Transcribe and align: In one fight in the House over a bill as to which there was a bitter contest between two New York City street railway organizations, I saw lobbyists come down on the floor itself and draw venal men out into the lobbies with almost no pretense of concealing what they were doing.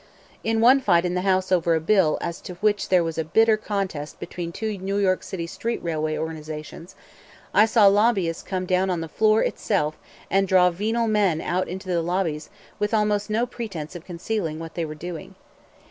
In 0.43 0.61
one 0.61 0.79
fight 0.81 1.05
in 1.05 1.13
the 1.13 1.21
House 1.21 1.51
over 1.51 1.75
a 1.75 1.79
bill 1.79 2.17
as 2.21 2.41
to 2.41 2.55
which 2.55 2.89
there 2.89 3.03
was 3.03 3.19
a 3.19 3.23
bitter 3.23 3.55
contest 3.55 4.19
between 4.19 4.51
two 4.51 4.75
New 4.79 4.97
York 4.97 5.21
City 5.21 5.45
street 5.45 5.77
railway 5.83 6.17
organizations, 6.17 6.95
I 7.53 7.67
saw 7.67 7.85
lobbyists 7.85 8.41
come 8.41 8.65
down 8.65 8.89
on 8.89 9.01
the 9.01 9.07
floor 9.07 9.43
itself 9.43 9.99
and 10.31 10.47
draw 10.47 10.71
venal 10.71 11.05
men 11.07 11.39
out 11.39 11.67
into 11.67 11.87
the 11.87 12.01
lobbies 12.01 12.49
with 12.79 12.95
almost 12.95 13.29
no 13.29 13.45
pretense 13.45 13.95
of 13.95 14.03
concealing 14.03 14.57
what 14.57 14.73
they 14.73 14.85
were 14.85 14.95
doing. 14.95 15.35